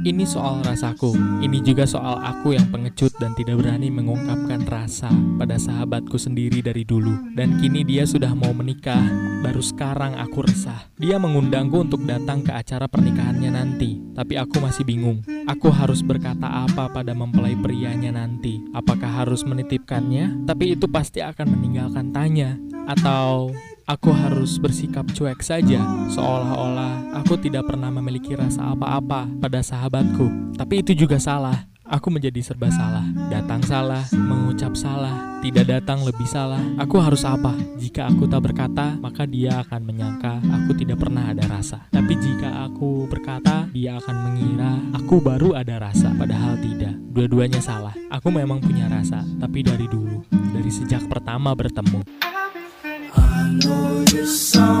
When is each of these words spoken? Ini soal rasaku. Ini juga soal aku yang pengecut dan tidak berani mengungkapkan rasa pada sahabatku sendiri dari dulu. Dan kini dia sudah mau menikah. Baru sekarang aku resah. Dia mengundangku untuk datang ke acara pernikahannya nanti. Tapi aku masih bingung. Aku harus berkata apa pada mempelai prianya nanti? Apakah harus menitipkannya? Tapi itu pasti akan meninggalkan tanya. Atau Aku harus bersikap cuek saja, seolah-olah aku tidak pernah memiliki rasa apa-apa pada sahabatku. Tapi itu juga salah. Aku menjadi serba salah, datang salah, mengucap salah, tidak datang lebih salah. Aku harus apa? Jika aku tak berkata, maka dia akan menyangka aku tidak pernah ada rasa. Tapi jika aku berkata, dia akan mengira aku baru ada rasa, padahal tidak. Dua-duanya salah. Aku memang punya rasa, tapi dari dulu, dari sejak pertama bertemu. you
Ini 0.00 0.24
soal 0.24 0.64
rasaku. 0.64 1.12
Ini 1.44 1.60
juga 1.60 1.84
soal 1.84 2.24
aku 2.24 2.56
yang 2.56 2.72
pengecut 2.72 3.12
dan 3.20 3.36
tidak 3.36 3.60
berani 3.60 3.92
mengungkapkan 3.92 4.64
rasa 4.64 5.12
pada 5.36 5.60
sahabatku 5.60 6.16
sendiri 6.16 6.64
dari 6.64 6.88
dulu. 6.88 7.36
Dan 7.36 7.60
kini 7.60 7.84
dia 7.84 8.08
sudah 8.08 8.32
mau 8.32 8.48
menikah. 8.56 9.04
Baru 9.44 9.60
sekarang 9.60 10.16
aku 10.16 10.48
resah. 10.48 10.88
Dia 10.96 11.20
mengundangku 11.20 11.84
untuk 11.84 12.00
datang 12.08 12.40
ke 12.40 12.48
acara 12.48 12.88
pernikahannya 12.88 13.52
nanti. 13.52 14.00
Tapi 14.16 14.40
aku 14.40 14.64
masih 14.64 14.88
bingung. 14.88 15.20
Aku 15.44 15.68
harus 15.68 16.00
berkata 16.00 16.48
apa 16.48 16.88
pada 16.88 17.12
mempelai 17.12 17.52
prianya 17.60 18.16
nanti? 18.16 18.56
Apakah 18.72 19.20
harus 19.20 19.44
menitipkannya? 19.44 20.48
Tapi 20.48 20.80
itu 20.80 20.88
pasti 20.88 21.20
akan 21.20 21.60
meninggalkan 21.60 22.08
tanya. 22.08 22.56
Atau 22.88 23.52
Aku 23.90 24.14
harus 24.14 24.54
bersikap 24.62 25.02
cuek 25.10 25.42
saja, 25.42 25.82
seolah-olah 26.14 27.10
aku 27.10 27.34
tidak 27.42 27.66
pernah 27.66 27.90
memiliki 27.90 28.38
rasa 28.38 28.70
apa-apa 28.70 29.26
pada 29.42 29.58
sahabatku. 29.66 30.54
Tapi 30.54 30.86
itu 30.86 30.94
juga 30.94 31.18
salah. 31.18 31.66
Aku 31.90 32.06
menjadi 32.06 32.38
serba 32.38 32.70
salah, 32.70 33.02
datang 33.34 33.66
salah, 33.66 34.06
mengucap 34.14 34.78
salah, 34.78 35.42
tidak 35.42 35.66
datang 35.66 36.06
lebih 36.06 36.22
salah. 36.22 36.62
Aku 36.78 37.02
harus 37.02 37.26
apa? 37.26 37.50
Jika 37.82 38.06
aku 38.06 38.30
tak 38.30 38.46
berkata, 38.46 38.94
maka 38.94 39.26
dia 39.26 39.58
akan 39.66 39.82
menyangka 39.82 40.38
aku 40.38 40.70
tidak 40.78 41.02
pernah 41.02 41.34
ada 41.34 41.42
rasa. 41.50 41.90
Tapi 41.90 42.14
jika 42.14 42.70
aku 42.70 43.10
berkata, 43.10 43.66
dia 43.74 43.98
akan 43.98 44.16
mengira 44.22 44.70
aku 44.94 45.18
baru 45.18 45.58
ada 45.58 45.82
rasa, 45.82 46.14
padahal 46.14 46.62
tidak. 46.62 46.94
Dua-duanya 47.10 47.58
salah. 47.58 47.98
Aku 48.06 48.30
memang 48.30 48.62
punya 48.62 48.86
rasa, 48.86 49.26
tapi 49.42 49.66
dari 49.66 49.90
dulu, 49.90 50.22
dari 50.30 50.70
sejak 50.70 51.10
pertama 51.10 51.58
bertemu. 51.58 52.29
you 54.20 54.79